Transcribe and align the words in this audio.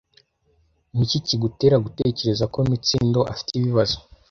Niki 0.93 1.17
kigutera 1.27 1.77
gutekereza 1.85 2.43
ko 2.53 2.59
Mitsindo 2.69 3.19
afite 3.31 3.51
ibibazo? 3.59 3.95